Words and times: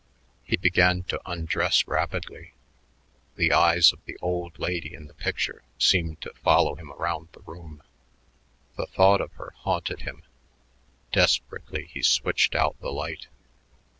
He 0.43 0.57
began 0.57 1.03
to 1.09 1.21
undress 1.27 1.87
rapidly. 1.87 2.53
The 3.35 3.53
eyes 3.53 3.93
of 3.93 4.03
the 4.05 4.17
"old 4.19 4.57
lady" 4.57 4.95
in 4.95 5.05
the 5.05 5.13
picture 5.13 5.61
seemed 5.77 6.19
to 6.21 6.33
follow 6.33 6.73
him 6.73 6.91
around 6.93 7.27
the 7.33 7.41
room. 7.41 7.83
The 8.77 8.87
thought 8.87 9.21
of 9.21 9.31
her 9.33 9.53
haunted 9.57 10.01
him. 10.01 10.23
Desperately, 11.11 11.85
he 11.93 12.01
switched 12.01 12.55
out 12.55 12.79
the 12.79 12.89
light. 12.91 13.27